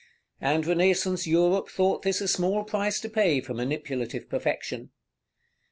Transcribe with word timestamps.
And 0.41 0.65
Renaissance 0.65 1.27
Europe 1.27 1.69
thought 1.69 2.01
this 2.01 2.21
a 2.21 2.27
small 2.27 2.63
price 2.63 2.99
to 3.01 3.07
pay 3.07 3.39
for 3.39 3.53
manipulative 3.53 4.27
perfection. 4.29 4.89